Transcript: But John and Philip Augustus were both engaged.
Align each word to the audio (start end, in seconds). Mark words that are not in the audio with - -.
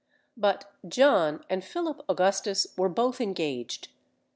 But 0.35 0.73
John 0.87 1.45
and 1.47 1.63
Philip 1.63 2.03
Augustus 2.09 2.65
were 2.75 2.89
both 2.89 3.21
engaged. 3.21 3.89